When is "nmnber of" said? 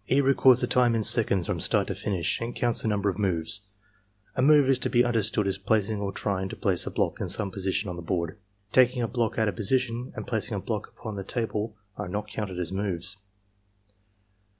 2.88-3.18